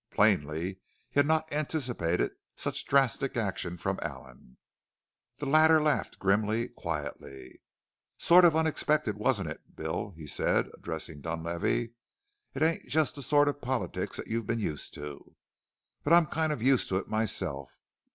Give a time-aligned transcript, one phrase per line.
[0.09, 0.79] Plainly
[1.11, 4.57] he had not anticipated such drastic action from Allen.
[5.37, 7.61] The latter laughed grimly, quietly.
[8.17, 11.91] "Sort of unexpected, wasn't it, Bill?" he said, addressing Dunlavey.
[12.55, 15.35] "It ain't just the sort of politics that you've been used to.
[16.03, 17.77] But I'm kind of used to it myself.